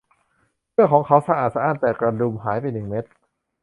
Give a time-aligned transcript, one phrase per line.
[0.71, 3.05] เสื้อของเขาสะอาดสะอ้านแต่กระดุมหายไปหนึ่งเม็ด